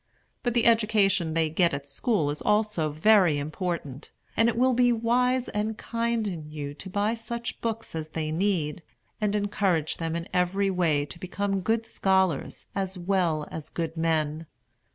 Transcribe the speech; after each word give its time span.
But 0.41 0.55
the 0.55 0.65
education 0.65 1.35
they 1.35 1.47
get 1.51 1.75
at 1.75 1.85
school 1.87 2.31
is 2.31 2.41
also 2.41 2.89
very 2.89 3.37
important; 3.37 4.09
and 4.35 4.49
it 4.49 4.57
will 4.57 4.73
be 4.73 4.91
wise 4.91 5.47
and 5.49 5.77
kind 5.77 6.27
in 6.27 6.49
you 6.49 6.73
to 6.73 6.89
buy 6.89 7.13
such 7.13 7.61
books 7.61 7.93
as 7.93 8.09
they 8.09 8.31
need, 8.31 8.81
and 9.21 9.35
encourage 9.35 9.97
them 9.97 10.15
in 10.15 10.27
every 10.33 10.71
way 10.71 11.05
to 11.05 11.19
become 11.19 11.61
good 11.61 11.85
scholars, 11.85 12.65
as 12.73 12.97
well 12.97 13.47
as 13.51 13.69
good 13.69 13.95
men. 13.95 14.47